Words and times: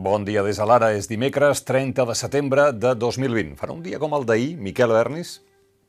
Bon 0.00 0.22
dia 0.24 0.40
des 0.40 0.56
de 0.56 0.64
l'ara. 0.64 0.94
És 0.96 1.10
dimecres 1.10 1.60
30 1.68 2.06
de 2.08 2.14
setembre 2.16 2.62
de 2.72 2.94
2020. 2.96 3.50
Farà 3.60 3.74
un 3.74 3.82
dia 3.84 3.98
com 4.00 4.14
el 4.16 4.24
d'ahir, 4.24 4.54
Miquel 4.56 4.94
Bernis? 4.96 5.34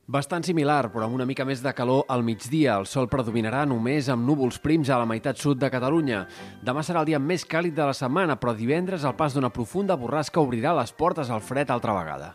Bastant 0.04 0.44
similar, 0.44 0.90
però 0.92 1.06
amb 1.06 1.16
una 1.16 1.24
mica 1.24 1.46
més 1.48 1.62
de 1.64 1.72
calor 1.72 2.04
al 2.12 2.20
migdia. 2.26 2.74
El 2.76 2.84
sol 2.90 3.08
predominarà 3.08 3.62
només 3.64 4.10
amb 4.12 4.28
núvols 4.28 4.60
prims 4.60 4.90
a 4.92 5.00
la 5.00 5.08
meitat 5.08 5.40
sud 5.40 5.62
de 5.62 5.72
Catalunya. 5.72 6.26
Demà 6.60 6.84
serà 6.84 7.00
el 7.00 7.08
dia 7.08 7.22
més 7.22 7.48
càlid 7.48 7.72
de 7.72 7.88
la 7.88 7.96
setmana, 7.96 8.36
però 8.36 8.52
divendres 8.52 9.08
el 9.08 9.16
pas 9.16 9.32
d'una 9.32 9.54
profunda 9.54 9.96
borrasca 9.96 10.44
obrirà 10.44 10.76
les 10.76 10.92
portes 10.92 11.32
al 11.32 11.40
fred 11.40 11.72
altra 11.72 11.96
vegada. 11.96 12.34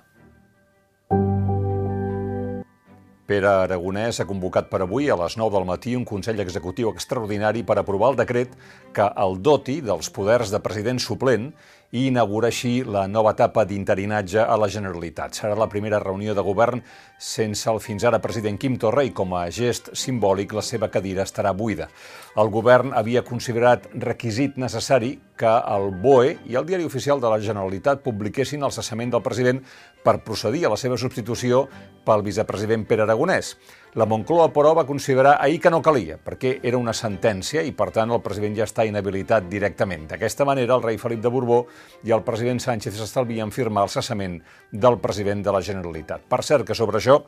Pere 3.28 3.48
Aragonès 3.52 4.22
ha 4.22 4.26
convocat 4.28 4.70
per 4.72 4.80
avui 4.86 5.10
a 5.12 5.16
les 5.20 5.34
9 5.36 5.52
del 5.52 5.66
matí 5.68 5.98
un 6.00 6.06
Consell 6.08 6.40
Executiu 6.40 6.94
extraordinari 6.94 7.66
per 7.68 7.76
aprovar 7.82 8.14
el 8.14 8.20
decret 8.22 8.54
que 8.96 9.08
el 9.24 9.36
doti 9.44 9.82
dels 9.84 10.08
poders 10.16 10.54
de 10.54 10.62
president 10.64 11.02
suplent 11.04 11.50
i 11.92 12.08
inaugura 12.10 12.50
així 12.52 12.82
la 12.84 13.06
nova 13.08 13.32
etapa 13.32 13.64
d'interinatge 13.66 14.42
a 14.44 14.58
la 14.60 14.68
Generalitat. 14.68 15.38
Serà 15.38 15.56
la 15.56 15.70
primera 15.72 16.02
reunió 16.04 16.36
de 16.36 16.44
govern 16.44 16.82
sense 17.18 17.70
el 17.72 17.80
fins 17.80 18.04
ara 18.04 18.20
president 18.20 18.60
Quim 18.60 18.76
Torra 18.82 19.06
i 19.08 19.14
com 19.16 19.34
a 19.38 19.46
gest 19.54 19.94
simbòlic 19.96 20.52
la 20.58 20.66
seva 20.66 20.92
cadira 20.92 21.24
estarà 21.24 21.54
buida. 21.56 21.88
El 22.36 22.52
govern 22.52 22.92
havia 22.94 23.24
considerat 23.24 23.88
requisit 24.04 24.58
necessari 24.60 25.16
que 25.38 25.54
el 25.76 25.92
BOE 26.04 26.36
i 26.50 26.58
el 26.60 26.68
Diari 26.68 26.86
Oficial 26.86 27.22
de 27.24 27.32
la 27.32 27.40
Generalitat 27.40 28.04
publiquessin 28.04 28.64
el 28.68 28.74
cessament 28.76 29.14
del 29.14 29.24
president 29.24 29.64
per 30.04 30.20
procedir 30.26 30.66
a 30.66 30.74
la 30.74 30.82
seva 30.82 30.98
substitució 31.00 31.68
pel 32.06 32.24
vicepresident 32.26 32.84
Pere 32.88 33.06
Aragonès. 33.08 33.56
La 33.96 34.06
Moncloa, 34.06 34.50
però, 34.52 34.74
va 34.76 34.86
considerar 34.86 35.38
ahir 35.40 35.62
que 35.64 35.72
no 35.72 35.80
calia, 35.82 36.18
perquè 36.20 36.58
era 36.68 36.78
una 36.78 36.94
sentència 36.94 37.64
i, 37.64 37.72
per 37.72 37.88
tant, 37.96 38.12
el 38.12 38.22
president 38.22 38.58
ja 38.60 38.66
està 38.68 38.84
inhabilitat 38.86 39.48
directament. 39.50 40.04
D'aquesta 40.12 40.46
manera, 40.46 40.76
el 40.76 40.84
rei 40.84 41.00
Felip 41.00 41.24
de 41.24 41.32
Borbó 41.32 41.62
i 42.04 42.12
el 42.12 42.26
president 42.28 42.60
Sánchez 42.60 43.00
s'estalvien 43.00 43.54
firmar 43.56 43.88
el 43.88 43.94
cessament 43.94 44.42
del 44.72 45.00
president 45.00 45.42
de 45.46 45.56
la 45.56 45.64
Generalitat. 45.64 46.28
Per 46.28 46.44
cert, 46.44 46.68
que 46.68 46.76
sobre 46.76 47.00
això 47.00 47.22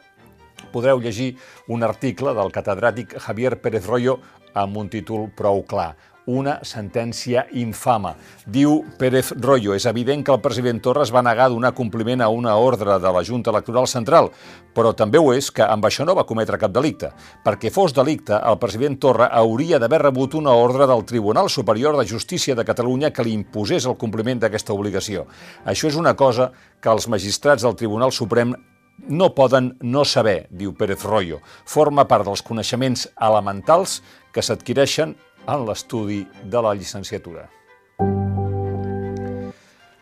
podreu 0.74 1.00
llegir 1.00 1.32
un 1.72 1.88
article 1.88 2.36
del 2.36 2.52
catedràtic 2.52 3.16
Javier 3.24 3.56
Pérez 3.64 3.88
Royo 3.88 4.20
amb 4.54 4.78
un 4.78 4.90
títol 4.92 5.30
prou 5.36 5.64
clar 5.64 5.94
una 6.30 6.60
sentència 6.62 7.48
infama. 7.58 8.14
Diu 8.46 8.84
Pérez 9.00 9.32
Royo, 9.42 9.74
és 9.74 9.88
evident 9.90 10.22
que 10.26 10.34
el 10.36 10.42
president 10.44 10.82
Torres 10.86 11.12
va 11.14 11.24
negar 11.26 11.50
donar 11.50 11.74
compliment 11.78 12.22
a 12.22 12.30
una 12.30 12.56
ordre 12.62 13.00
de 13.02 13.14
la 13.16 13.24
Junta 13.26 13.50
Electoral 13.50 13.90
Central, 13.90 14.30
però 14.76 14.94
també 14.94 15.18
ho 15.18 15.34
és 15.34 15.50
que 15.52 15.66
amb 15.66 15.90
això 15.90 16.06
no 16.06 16.16
va 16.18 16.28
cometre 16.30 16.62
cap 16.62 16.74
delicte. 16.76 17.12
Perquè 17.46 17.74
fos 17.74 17.96
delicte, 17.98 18.38
el 18.38 18.60
president 18.62 19.00
Torra 19.02 19.32
hauria 19.42 19.82
d'haver 19.82 20.04
rebut 20.06 20.38
una 20.38 20.54
ordre 20.54 20.88
del 20.88 21.06
Tribunal 21.10 21.50
Superior 21.50 21.98
de 21.98 22.08
Justícia 22.08 22.56
de 22.56 22.66
Catalunya 22.66 23.12
que 23.12 23.26
li 23.26 23.34
imposés 23.34 23.90
el 23.90 23.98
compliment 23.98 24.40
d'aquesta 24.44 24.76
obligació. 24.78 25.26
Això 25.66 25.90
és 25.90 25.98
una 25.98 26.16
cosa 26.16 26.52
que 26.80 26.94
els 26.94 27.10
magistrats 27.10 27.66
del 27.66 27.76
Tribunal 27.76 28.14
Suprem 28.14 28.54
no 29.08 29.34
poden 29.36 29.78
no 29.82 30.04
saber, 30.06 30.48
diu 30.52 30.74
Pérez 30.76 31.04
Royo. 31.06 31.40
Forma 31.66 32.06
part 32.10 32.28
dels 32.28 32.44
coneixements 32.46 33.08
elementals 33.16 34.00
que 34.34 34.44
s'adquireixen 34.44 35.16
en 35.50 35.66
l'estudi 35.68 36.24
de 36.44 36.62
la 36.62 36.76
llicenciatura. 36.78 37.50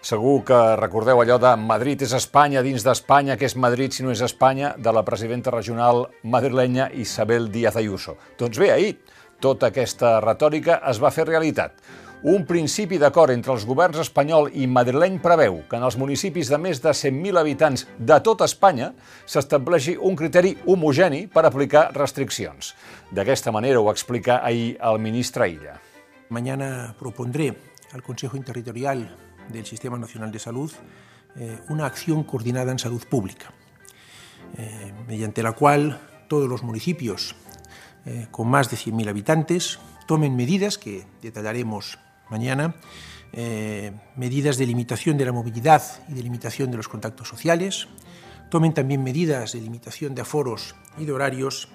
Segur 0.08 0.44
que 0.48 0.58
recordeu 0.80 1.20
allò 1.20 1.36
de 1.42 1.50
Madrid 1.60 2.04
és 2.06 2.14
Espanya 2.16 2.62
dins 2.64 2.86
d'Espanya, 2.86 3.36
que 3.36 3.48
és 3.50 3.58
Madrid 3.60 3.92
si 3.92 4.06
no 4.06 4.14
és 4.14 4.22
Espanya, 4.24 4.76
de 4.78 4.94
la 4.96 5.04
presidenta 5.04 5.52
regional 5.52 6.06
madrilenya 6.24 6.92
Isabel 6.94 7.50
Díaz 7.52 7.76
Ayuso. 7.76 8.16
Doncs 8.40 8.62
bé, 8.62 8.72
ahir 8.72 8.94
tota 9.44 9.68
aquesta 9.68 10.20
retòrica 10.24 10.80
es 10.88 11.02
va 11.04 11.12
fer 11.12 11.28
realitat. 11.28 11.76
Un 12.26 12.48
principi 12.50 12.98
d'acord 12.98 13.30
entre 13.30 13.52
els 13.54 13.64
governs 13.70 14.00
espanyol 14.02 14.48
i 14.58 14.66
madrileny 14.66 15.20
preveu 15.22 15.60
que 15.70 15.78
en 15.78 15.84
els 15.86 16.00
municipis 16.02 16.50
de 16.50 16.58
més 16.58 16.80
de 16.82 16.90
100.000 16.90 17.38
habitants 17.38 17.84
de 18.00 18.18
tota 18.26 18.48
Espanya 18.50 18.88
s'estableixi 19.30 19.94
un 20.02 20.18
criteri 20.18 20.56
homogeni 20.66 21.28
per 21.30 21.44
aplicar 21.46 21.92
restriccions. 21.94 22.74
D'aquesta 23.14 23.54
manera 23.54 23.84
ho 23.84 23.92
explica 23.92 24.40
ahir 24.42 24.80
el 24.82 24.98
ministre 24.98 25.46
Illa. 25.52 25.78
Mañana 26.30 26.96
propondré 26.98 27.54
al 27.94 28.02
Consejo 28.02 28.36
Interterritorial 28.36 29.06
del 29.54 29.66
Sistema 29.68 30.00
Nacional 30.00 30.32
de 30.32 30.40
Salud 30.40 30.74
eh, 31.36 31.60
una 31.70 31.86
acción 31.86 32.24
coordinada 32.24 32.72
en 32.72 32.80
salud 32.80 33.06
pública, 33.08 33.54
eh, 34.58 34.92
mediante 35.08 35.44
la 35.44 35.52
cual 35.52 36.02
todos 36.28 36.50
los 36.50 36.64
municipios 36.64 37.36
eh, 38.08 38.28
con 38.32 38.48
más 38.48 38.72
de 38.72 38.78
100.000 38.78 39.08
habitantes 39.08 39.80
tomen 40.08 40.36
medidas 40.36 40.80
que 40.80 41.06
detallaremos 41.22 42.00
mañana, 42.30 42.76
eh, 43.34 43.92
medidas 44.16 44.58
de 44.58 44.66
limitación 44.66 45.18
de 45.18 45.26
la 45.26 45.32
movilidad 45.32 45.84
y 46.10 46.14
de 46.14 46.24
limitación 46.24 46.72
de 46.72 46.78
los 46.78 46.88
contactos 46.88 47.28
sociales, 47.28 47.88
tomen 48.50 48.74
también 48.74 49.04
medidas 49.04 49.54
de 49.54 49.62
limitación 49.62 50.16
de 50.16 50.22
aforos 50.22 50.76
y 50.98 51.06
de 51.06 51.12
horarios 51.12 51.70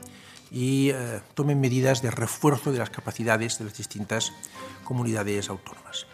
y 0.51 0.91
eh, 0.91 1.21
tomen 1.35 1.61
medidas 1.61 2.03
de 2.03 2.11
refuerzo 2.11 2.73
de 2.73 2.79
las 2.79 2.91
capacidades 2.91 3.59
de 3.59 3.67
las 3.67 3.77
distintas 3.77 4.33
comunidades 4.85 5.49
autónomas. 5.49 6.07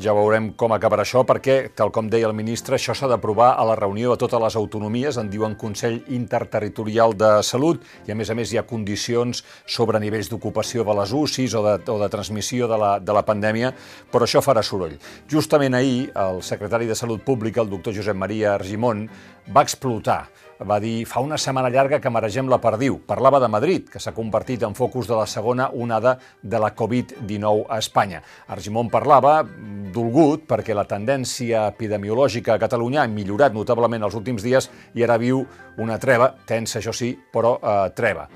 Ja 0.00 0.14
veurem 0.16 0.46
com 0.56 0.72
acabarà 0.72 1.04
això, 1.04 1.20
perquè, 1.28 1.74
tal 1.76 1.90
com 1.92 2.06
deia 2.08 2.24
el 2.24 2.32
ministre, 2.32 2.78
això 2.78 2.94
s'ha 2.96 3.08
d'aprovar 3.10 3.50
a 3.60 3.66
la 3.68 3.74
reunió 3.76 4.14
de 4.14 4.20
totes 4.22 4.40
les 4.40 4.56
autonomies, 4.56 5.18
en 5.20 5.28
diuen 5.28 5.58
Consell 5.60 5.98
Interterritorial 6.16 7.12
de 7.20 7.28
Salut, 7.44 7.84
i 8.08 8.14
a 8.14 8.16
més 8.16 8.32
a 8.32 8.36
més 8.38 8.48
hi 8.48 8.56
ha 8.56 8.64
condicions 8.64 9.42
sobre 9.68 10.00
nivells 10.00 10.32
d'ocupació 10.32 10.86
de 10.88 10.96
les 11.02 11.12
UCIs 11.12 11.58
o 11.58 11.64
de, 11.66 11.76
o 11.92 11.98
de 12.00 12.08
transmissió 12.16 12.64
de 12.70 12.80
la, 12.80 12.94
de 12.96 13.12
la 13.12 13.26
pandèmia, 13.28 13.74
però 14.08 14.24
això 14.24 14.40
farà 14.40 14.64
soroll. 14.64 14.96
Justament 15.28 15.76
ahir, 15.76 16.06
el 16.16 16.40
secretari 16.48 16.88
de 16.88 16.96
Salut 16.96 17.20
Pública, 17.20 17.60
el 17.60 17.68
doctor 17.68 17.92
Josep 17.92 18.16
Maria 18.16 18.54
Argimon, 18.54 19.04
va 19.52 19.68
explotar 19.68 20.22
va 20.66 20.78
dir 20.80 21.06
fa 21.08 21.22
una 21.24 21.38
setmana 21.40 21.70
llarga 21.72 22.00
que 22.00 22.10
maregem 22.12 22.48
la 22.50 22.60
perdiu. 22.60 22.98
Parlava 23.06 23.40
de 23.40 23.48
Madrid, 23.48 23.88
que 23.88 24.00
s'ha 24.00 24.12
convertit 24.16 24.62
en 24.66 24.74
focus 24.76 25.08
de 25.08 25.16
la 25.16 25.26
segona 25.26 25.70
onada 25.72 26.18
de 26.42 26.60
la 26.60 26.74
Covid-19 26.76 27.64
a 27.68 27.78
Espanya. 27.80 28.22
Argimon 28.48 28.90
parlava 28.92 29.40
dolgut 29.94 30.44
perquè 30.50 30.76
la 30.76 30.84
tendència 30.84 31.66
epidemiològica 31.72 32.54
a 32.54 32.60
Catalunya 32.60 33.04
ha 33.04 33.10
millorat 33.10 33.56
notablement 33.56 34.04
els 34.04 34.16
últims 34.18 34.44
dies 34.44 34.70
i 34.94 35.04
ara 35.04 35.18
viu 35.18 35.44
una 35.80 35.98
treva, 35.98 36.34
tensa 36.46 36.80
això 36.80 36.92
sí, 36.92 37.14
però 37.32 37.56
eh, 37.56 37.92
treva. 37.96 38.28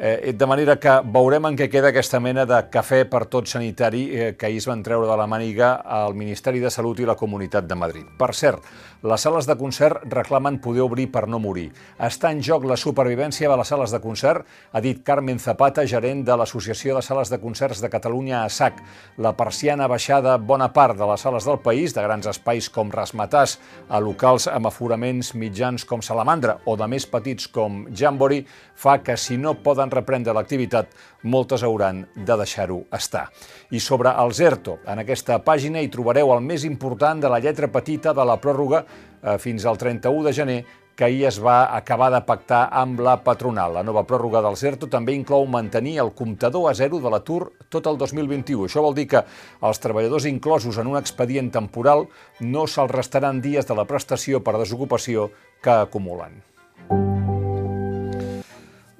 Eh, 0.00 0.32
de 0.32 0.46
manera 0.46 0.76
que 0.78 0.92
veurem 1.10 1.48
en 1.48 1.56
què 1.58 1.66
queda 1.66 1.88
aquesta 1.90 2.20
mena 2.22 2.44
de 2.46 2.58
cafè 2.70 3.00
per 3.10 3.24
tot 3.26 3.48
sanitari 3.50 4.02
eh, 4.14 4.28
que 4.38 4.46
ahir 4.46 4.60
es 4.60 4.68
van 4.70 4.84
treure 4.86 5.08
de 5.10 5.16
la 5.18 5.26
màniga 5.26 5.72
al 5.82 6.14
Ministeri 6.14 6.62
de 6.62 6.70
Salut 6.70 7.00
i 7.02 7.08
la 7.08 7.16
Comunitat 7.18 7.66
de 7.66 7.74
Madrid. 7.74 8.04
Per 8.14 8.28
cert, 8.30 8.62
les 9.02 9.20
sales 9.22 9.46
de 9.46 9.54
concert 9.58 10.04
reclamen 10.10 10.60
poder 10.62 10.82
obrir 10.82 11.08
per 11.10 11.28
no 11.30 11.38
morir. 11.38 11.68
Està 11.98 12.30
en 12.34 12.40
joc 12.42 12.64
la 12.66 12.76
supervivència 12.78 13.50
de 13.50 13.56
les 13.58 13.68
sales 13.70 13.90
de 13.94 14.00
concert, 14.02 14.46
ha 14.70 14.80
dit 14.82 15.02
Carmen 15.06 15.38
Zapata, 15.42 15.82
gerent 15.86 16.24
de 16.26 16.34
l'Associació 16.38 16.94
de 16.94 17.02
Sales 17.02 17.30
de 17.30 17.38
Concerts 17.42 17.82
de 17.82 17.90
Catalunya 17.90 18.44
a 18.44 18.48
SAC. 18.48 18.78
La 19.18 19.36
persiana 19.38 19.86
baixada 19.90 20.36
bona 20.38 20.72
part 20.74 20.98
de 20.98 21.06
les 21.10 21.26
sales 21.26 21.46
del 21.46 21.58
país, 21.58 21.94
de 21.94 22.06
grans 22.06 22.26
espais 22.26 22.70
com 22.70 22.90
Rasmatàs, 22.90 23.58
a 23.88 23.98
locals 24.02 24.46
amb 24.50 24.70
aforaments 24.70 25.34
mitjans 25.34 25.86
com 25.86 26.02
Salamandra 26.02 26.60
o 26.66 26.74
de 26.78 26.90
més 26.90 27.06
petits 27.06 27.50
com 27.50 27.84
Jambori, 27.90 28.44
fa 28.74 28.98
que 29.02 29.16
si 29.16 29.38
no 29.38 29.56
poden 29.62 29.87
poden 29.88 30.04
reprendre 30.04 30.34
l'activitat, 30.34 30.92
moltes 31.24 31.62
hauran 31.62 32.06
de 32.14 32.36
deixar-ho 32.36 32.84
estar. 32.92 33.28
I 33.70 33.80
sobre 33.80 34.10
els 34.10 34.40
ERTO, 34.40 34.78
en 34.86 34.98
aquesta 35.00 35.38
pàgina 35.40 35.80
hi 35.80 35.88
trobareu 35.88 36.32
el 36.32 36.42
més 36.42 36.64
important 36.64 37.20
de 37.20 37.28
la 37.28 37.40
lletra 37.40 37.68
petita 37.68 38.12
de 38.12 38.24
la 38.24 38.38
pròrroga 38.38 38.84
eh, 38.84 39.38
fins 39.38 39.64
al 39.64 39.78
31 39.78 40.24
de 40.24 40.32
gener 40.32 40.64
que 40.98 41.04
ahir 41.04 41.28
es 41.28 41.38
va 41.38 41.76
acabar 41.76 42.10
de 42.10 42.20
pactar 42.26 42.68
amb 42.72 42.98
la 42.98 43.22
patronal. 43.22 43.72
La 43.72 43.84
nova 43.84 44.02
pròrroga 44.02 44.42
del 44.42 44.56
CERTO 44.58 44.88
també 44.90 45.14
inclou 45.14 45.46
mantenir 45.46 46.00
el 46.02 46.10
comptador 46.10 46.66
a 46.68 46.74
zero 46.74 46.98
de 46.98 47.08
l'atur 47.08 47.52
tot 47.70 47.86
el 47.86 47.96
2021. 47.96 48.66
Això 48.66 48.82
vol 48.82 48.98
dir 48.98 49.06
que 49.06 49.22
els 49.62 49.78
treballadors 49.78 50.26
inclosos 50.26 50.76
en 50.76 50.90
un 50.90 50.98
expedient 50.98 51.52
temporal 51.54 52.08
no 52.40 52.66
se'ls 52.66 52.90
restaran 52.90 53.40
dies 53.40 53.70
de 53.70 53.78
la 53.78 53.86
prestació 53.86 54.42
per 54.42 54.58
desocupació 54.58 55.30
que 55.62 55.70
acumulen. 55.86 56.42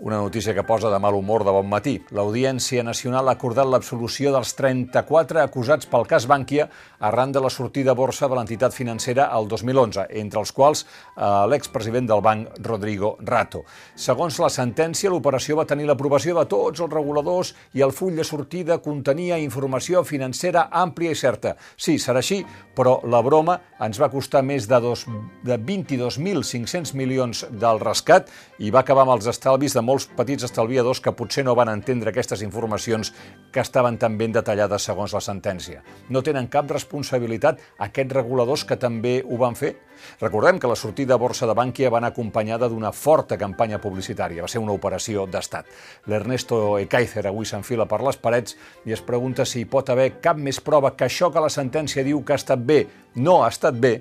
Una 0.09 0.23
notícia 0.23 0.55
que 0.55 0.63
posa 0.65 0.89
de 0.89 0.99
mal 0.99 1.13
humor 1.13 1.43
de 1.45 1.53
bon 1.53 1.67
matí. 1.69 1.99
L'Audiència 2.17 2.81
Nacional 2.81 3.29
ha 3.29 3.35
acordat 3.37 3.69
l'absolució 3.69 4.31
dels 4.33 4.55
34 4.57 5.43
acusats 5.43 5.85
pel 5.85 6.07
cas 6.09 6.25
Bànquia 6.25 6.65
arran 7.05 7.35
de 7.35 7.43
la 7.45 7.51
sortida 7.53 7.93
a 7.93 7.99
borsa 7.99 8.25
de 8.25 8.39
l'entitat 8.39 8.73
financera 8.73 9.27
el 9.37 9.51
2011, 9.51 10.07
entre 10.23 10.41
els 10.41 10.53
quals 10.57 10.87
eh, 10.87 11.27
l'expresident 11.53 12.09
del 12.09 12.23
banc, 12.25 12.57
Rodrigo 12.65 13.19
Rato. 13.21 13.67
Segons 13.95 14.39
la 14.41 14.49
sentència, 14.49 15.11
l'operació 15.13 15.59
va 15.61 15.67
tenir 15.69 15.85
l'aprovació 15.91 16.39
de 16.39 16.47
tots 16.49 16.81
els 16.81 16.95
reguladors 16.95 17.53
i 17.77 17.85
el 17.85 17.93
full 17.93 18.17
de 18.17 18.25
sortida 18.25 18.81
contenia 18.81 19.37
informació 19.37 20.07
financera 20.09 20.71
àmplia 20.73 21.13
i 21.13 21.21
certa. 21.21 21.53
Sí, 21.77 21.99
serà 22.01 22.25
així, 22.25 22.41
però 22.75 23.03
la 23.05 23.21
broma 23.21 23.59
ens 23.85 24.01
va 24.01 24.09
costar 24.09 24.41
més 24.41 24.65
de, 24.73 24.81
dos, 24.81 25.05
de 25.45 25.61
22.500 25.61 26.97
milions 26.97 27.45
del 27.53 27.85
rescat 27.85 28.33
i 28.59 28.73
va 28.73 28.81
acabar 28.81 29.05
amb 29.05 29.19
els 29.19 29.29
estalvis 29.37 29.77
de 29.77 29.85
molts 29.85 29.98
molts 29.99 30.15
petits 30.15 30.45
estalviadors 30.47 31.01
que 31.03 31.11
potser 31.11 31.43
no 31.43 31.57
van 31.59 31.73
entendre 31.73 32.13
aquestes 32.13 32.45
informacions 32.47 33.11
que 33.51 33.63
estaven 33.65 33.97
tan 33.99 34.15
ben 34.19 34.31
detallades 34.31 34.85
segons 34.87 35.15
la 35.17 35.23
sentència. 35.25 35.83
No 36.15 36.23
tenen 36.23 36.47
cap 36.47 36.71
responsabilitat 36.71 37.59
aquests 37.83 38.15
reguladors 38.15 38.63
que 38.65 38.79
també 38.79 39.19
ho 39.27 39.39
van 39.41 39.59
fer? 39.59 39.75
Recordem 40.21 40.61
que 40.63 40.71
la 40.71 40.77
sortida 40.79 41.17
a 41.17 41.19
borsa 41.19 41.49
de 41.51 41.57
Bankia 41.59 41.91
va 41.91 41.99
anar 41.99 42.13
acompanyada 42.13 42.69
d'una 42.71 42.93
forta 42.95 43.39
campanya 43.41 43.81
publicitària. 43.83 44.45
Va 44.45 44.53
ser 44.53 44.63
una 44.63 44.77
operació 44.77 45.27
d'estat. 45.27 45.67
L'Ernesto 46.07 46.79
Ekaizer 46.79 47.27
avui 47.27 47.49
s'enfila 47.49 47.89
per 47.91 47.99
les 48.07 48.21
parets 48.23 48.55
i 48.87 48.95
es 48.95 49.03
pregunta 49.03 49.43
si 49.45 49.65
hi 49.65 49.67
pot 49.67 49.91
haver 49.91 50.21
cap 50.23 50.39
més 50.39 50.63
prova 50.63 50.95
que 50.95 51.09
això 51.09 51.33
que 51.35 51.43
la 51.43 51.51
sentència 51.51 52.07
diu 52.07 52.23
que 52.23 52.37
ha 52.37 52.39
estat 52.39 52.63
bé 52.63 52.85
no 53.19 53.41
ha 53.43 53.49
estat 53.51 53.75
bé, 53.75 53.97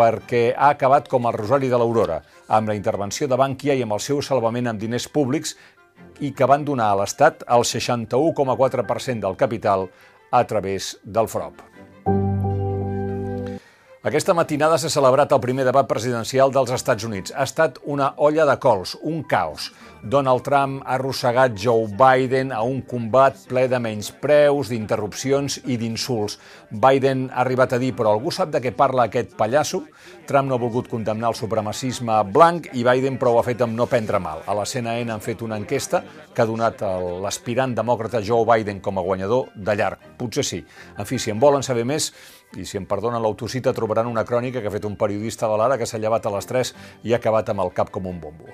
perquè 0.00 0.44
ha 0.56 0.70
acabat 0.74 1.10
com 1.12 1.28
el 1.28 1.36
Rosari 1.36 1.68
de 1.68 1.80
l'Aurora, 1.80 2.20
amb 2.48 2.72
la 2.72 2.76
intervenció 2.78 3.28
de 3.28 3.36
Bankia 3.36 3.76
i 3.76 3.84
amb 3.84 3.98
el 3.98 4.04
seu 4.04 4.22
salvament 4.24 4.70
amb 4.72 4.80
diners 4.80 5.10
públics 5.12 5.56
i 6.24 6.32
que 6.36 6.48
van 6.48 6.64
donar 6.64 6.90
a 6.92 7.00
l'Estat 7.02 7.44
el 7.48 7.66
61,4% 7.68 9.26
del 9.26 9.36
capital 9.44 9.90
a 10.30 10.46
través 10.46 10.96
del 11.04 11.28
FROP. 11.28 11.69
Aquesta 14.00 14.32
matinada 14.32 14.78
s'ha 14.80 14.88
celebrat 14.88 15.28
el 15.36 15.42
primer 15.44 15.66
debat 15.66 15.84
presidencial 15.84 16.48
dels 16.54 16.70
Estats 16.72 17.04
Units. 17.04 17.34
Ha 17.36 17.44
estat 17.44 17.76
una 17.84 18.06
olla 18.16 18.46
de 18.48 18.54
cols, 18.56 18.94
un 19.04 19.18
caos. 19.28 19.66
Donald 20.00 20.40
Trump 20.40 20.78
ha 20.86 20.94
arrossegat 20.94 21.52
Joe 21.60 21.84
Biden 22.00 22.48
a 22.56 22.62
un 22.64 22.78
combat 22.80 23.36
ple 23.50 23.66
de 23.68 23.76
menyspreus, 23.76 24.70
d'interrupcions 24.72 25.58
i 25.66 25.76
d'insults. 25.76 26.38
Biden 26.72 27.26
ha 27.28 27.42
arribat 27.44 27.76
a 27.76 27.82
dir, 27.82 27.92
però 27.92 28.14
algú 28.14 28.32
sap 28.32 28.48
de 28.54 28.64
què 28.64 28.72
parla 28.72 29.04
aquest 29.10 29.36
pallasso? 29.36 29.82
Trump 30.24 30.48
no 30.48 30.56
ha 30.56 30.64
volgut 30.64 30.88
condemnar 30.88 31.34
el 31.34 31.36
supremacisme 31.36 32.22
blanc 32.32 32.70
i 32.72 32.86
Biden 32.88 33.20
prou 33.20 33.36
ha 33.36 33.44
fet 33.44 33.60
amb 33.60 33.76
no 33.76 33.84
prendre 33.84 34.16
mal. 34.16 34.40
A 34.48 34.56
la 34.56 34.64
CNN 34.64 35.12
han 35.12 35.20
fet 35.20 35.44
una 35.44 35.60
enquesta 35.60 36.00
que 36.32 36.40
ha 36.40 36.48
donat 36.48 36.80
l'aspirant 37.20 37.76
demòcrata 37.76 38.24
Joe 38.24 38.48
Biden 38.48 38.80
com 38.80 38.96
a 38.96 39.04
guanyador 39.04 39.52
de 39.54 39.76
llarg. 39.76 40.10
Potser 40.16 40.48
sí. 40.54 40.64
En 40.96 41.04
fi, 41.04 41.20
si 41.20 41.36
en 41.36 41.42
volen 41.42 41.60
saber 41.60 41.84
més, 41.84 42.14
i 42.56 42.66
si 42.66 42.80
em 42.80 42.86
perdonen 42.90 43.22
l'autocita, 43.22 43.74
trobaran 43.76 44.10
una 44.10 44.24
crònica 44.26 44.60
que 44.60 44.70
ha 44.70 44.74
fet 44.74 44.88
un 44.88 44.98
periodista 44.98 45.50
de 45.50 45.60
l'Ara 45.60 45.78
que 45.78 45.86
s'ha 45.86 46.02
llevat 46.02 46.26
a 46.26 46.34
les 46.34 46.50
3 46.50 46.74
i 47.04 47.14
ha 47.14 47.22
acabat 47.22 47.54
amb 47.54 47.66
el 47.66 47.74
cap 47.76 47.94
com 47.94 48.10
un 48.10 48.20
bombo. 48.20 48.50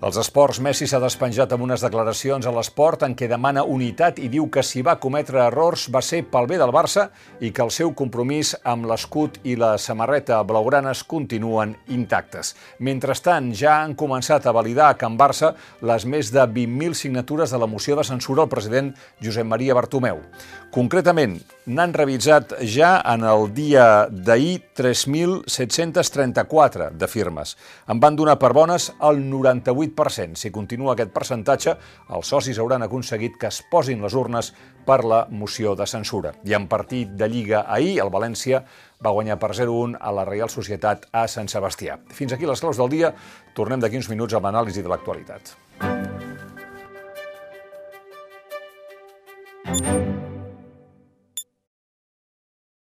Els 0.00 0.16
esports, 0.16 0.56
Messi 0.64 0.86
s'ha 0.88 0.96
despenjat 0.96 1.50
amb 1.52 1.66
unes 1.66 1.82
declaracions 1.84 2.46
a 2.48 2.50
l'esport 2.56 3.02
en 3.04 3.12
què 3.12 3.26
demana 3.28 3.66
unitat 3.68 4.16
i 4.24 4.30
diu 4.32 4.46
que 4.48 4.62
si 4.64 4.80
va 4.80 4.94
cometre 4.96 5.36
errors 5.44 5.92
va 5.92 6.00
ser 6.00 6.22
pel 6.24 6.46
bé 6.48 6.56
del 6.56 6.72
Barça 6.72 7.12
i 7.44 7.52
que 7.52 7.60
el 7.60 7.68
seu 7.68 7.92
compromís 7.92 8.56
amb 8.64 8.88
l'escut 8.88 9.36
i 9.44 9.60
la 9.60 9.76
samarreta 9.76 10.40
blaugranes 10.48 11.04
continuen 11.04 11.76
intactes. 11.92 12.56
Mentrestant, 12.80 13.52
ja 13.52 13.82
han 13.82 13.92
començat 13.92 14.48
a 14.48 14.54
validar 14.56 14.88
a 14.88 14.96
Can 14.96 15.20
Barça 15.20 15.52
les 15.84 16.08
més 16.08 16.32
de 16.32 16.48
20.000 16.48 16.96
signatures 16.96 17.52
de 17.52 17.60
la 17.60 17.68
moció 17.68 17.92
de 18.00 18.06
censura 18.08 18.46
al 18.46 18.48
president 18.48 18.96
Josep 19.20 19.44
Maria 19.52 19.76
Bartomeu. 19.76 20.24
Concretament, 20.72 21.36
n'han 21.68 21.92
revisat 21.92 22.56
ja 22.64 23.04
en 23.04 23.28
el 23.28 23.52
dia 23.52 24.08
d'ahir 24.08 24.64
3.734 24.80 26.88
de 26.96 27.10
firmes. 27.10 27.58
En 27.84 28.00
van 28.00 28.16
donar 28.16 28.40
per 28.40 28.54
bones 28.56 28.94
el 28.96 29.20
98%. 29.28 29.89
Si 30.34 30.50
continua 30.50 30.94
aquest 30.94 31.12
percentatge, 31.14 31.76
els 32.16 32.32
socis 32.32 32.58
hauran 32.58 32.82
aconseguit 32.82 33.38
que 33.40 33.48
es 33.48 33.62
posin 33.70 34.02
les 34.02 34.14
urnes 34.14 34.52
per 34.86 35.04
la 35.04 35.26
moció 35.30 35.74
de 35.76 35.86
censura. 35.86 36.34
I 36.44 36.54
en 36.58 36.68
partit 36.68 37.08
de 37.16 37.28
Lliga 37.28 37.64
ahir, 37.68 37.98
el 38.00 38.10
València 38.10 38.64
va 39.04 39.14
guanyar 39.16 39.38
per 39.38 39.54
0-1 39.54 39.98
a 40.00 40.12
la 40.12 40.26
Reial 40.28 40.50
Societat 40.50 41.08
a 41.12 41.26
Sant 41.28 41.48
Sebastià. 41.48 41.98
Fins 42.12 42.32
aquí 42.32 42.46
les 42.46 42.60
claus 42.60 42.80
del 42.80 42.92
dia. 42.92 43.14
Tornem 43.54 43.80
d'aquí 43.80 44.00
uns 44.00 44.10
minuts 44.12 44.34
amb 44.34 44.48
l'anàlisi 44.48 44.82
de 44.82 44.92
l'actualitat. 44.92 45.69